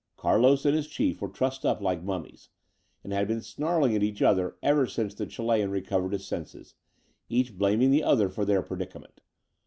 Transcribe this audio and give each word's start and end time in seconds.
Carlos 0.17 0.65
and 0.65 0.75
his 0.75 0.87
chief 0.87 1.21
were 1.21 1.29
trussed 1.29 1.63
up 1.63 1.79
like 1.79 2.01
mummies, 2.01 2.49
and 3.03 3.13
had 3.13 3.27
been 3.27 3.39
snarling 3.43 3.95
at 3.95 4.01
each 4.01 4.23
other 4.23 4.55
ever 4.63 4.87
since 4.87 5.13
the 5.13 5.27
Chilean 5.27 5.69
recovered 5.69 6.11
his 6.13 6.25
senses, 6.25 6.73
each 7.29 7.55
blaming 7.55 7.91
the 7.91 8.03
other 8.03 8.27
for 8.27 8.43
their 8.43 8.63
predicament. 8.63 9.21